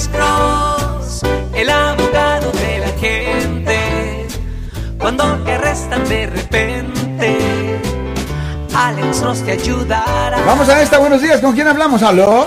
[0.00, 1.22] Alex Cross,
[1.54, 4.26] el abogado de la gente.
[4.98, 7.38] Cuando te arrestan de repente,
[8.74, 10.40] Alex Cross te ayudará.
[10.46, 11.38] Vamos a esta, buenos días.
[11.42, 12.02] ¿Con quién hablamos?
[12.02, 12.46] ¿Aló?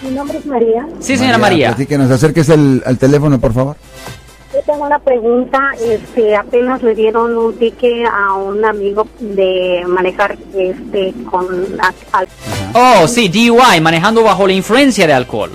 [0.00, 0.86] Mi nombre es María.
[1.00, 1.72] Sí, señora María.
[1.72, 3.76] Así que nos acerques el, al teléfono, por favor.
[4.54, 5.58] Yo tengo una pregunta.
[5.78, 11.46] Este, apenas le dieron un ticket a un amigo de manejar este con
[11.82, 12.28] a- al-
[12.72, 15.50] Oh, sí, DUI, manejando bajo la influencia de alcohol.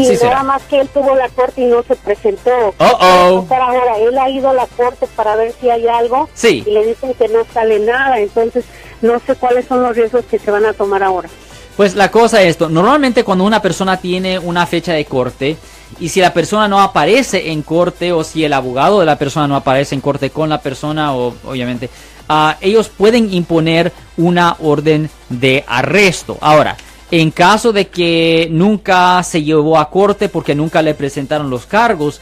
[0.00, 0.42] Y Sí, nada será.
[0.42, 2.50] más que él tuvo la corte y no se presentó.
[2.78, 3.46] Uh-oh.
[3.48, 6.62] Pero ahora él ha ido a la corte para ver si hay algo Sí.
[6.66, 8.18] y le dicen que no sale nada.
[8.18, 8.64] Entonces
[9.02, 11.28] no sé cuáles son los riesgos que se van a tomar ahora.
[11.76, 15.58] Pues la cosa es esto, normalmente cuando una persona tiene una fecha de corte
[16.00, 19.46] y si la persona no aparece en corte o si el abogado de la persona
[19.46, 21.90] no aparece en corte con la persona o obviamente
[22.30, 26.38] ah, ellos pueden imponer una orden de arresto.
[26.40, 26.76] Ahora,
[27.10, 32.20] en caso de que nunca se llevó a corte porque nunca le presentaron los cargos,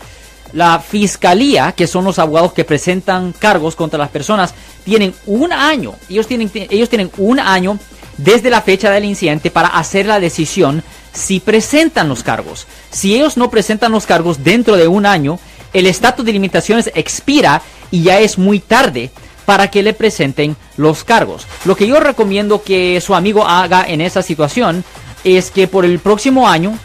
[0.53, 4.55] la fiscalía, que son los abogados que presentan cargos contra las personas,
[4.85, 7.79] tienen un año, ellos tienen, ellos tienen un año
[8.19, 12.67] desde la fecha del incidente para hacer la decisión si presentan los cargos.
[12.91, 15.39] Si ellos no presentan los cargos dentro de un año,
[15.73, 19.11] el estatus de limitaciones expira y ya es muy tarde
[19.45, 21.47] para que le presenten los cargos.
[21.65, 24.85] Lo que yo recomiendo que su amigo haga en esa situación
[25.25, 26.79] es que por el próximo año,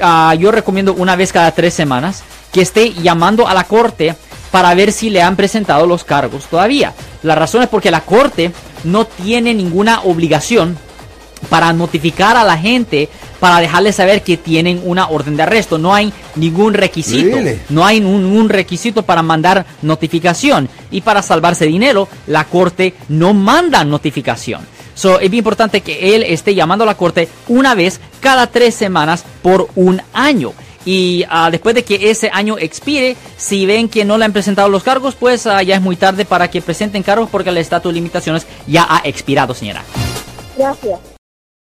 [0.00, 4.14] ah, yo recomiendo una vez cada tres semanas, que esté llamando a la corte
[4.50, 6.92] para ver si le han presentado los cargos todavía.
[7.22, 8.52] La razón es porque la corte
[8.84, 10.76] no tiene ninguna obligación
[11.48, 13.08] para notificar a la gente
[13.42, 15.76] para dejarles saber que tienen una orden de arresto.
[15.76, 17.38] No hay ningún requisito.
[17.38, 17.58] Really?
[17.70, 20.68] No hay un, un requisito para mandar notificación.
[20.92, 24.60] Y para salvarse dinero, la corte no manda notificación.
[24.94, 28.76] So, es bien importante que él esté llamando a la corte una vez cada tres
[28.76, 30.52] semanas por un año.
[30.84, 34.68] Y ah, después de que ese año expire, si ven que no le han presentado
[34.68, 37.90] los cargos, pues ah, ya es muy tarde para que presenten cargos porque el estatus
[37.90, 39.82] de limitaciones ya ha expirado, señora.
[40.56, 41.11] Gracias.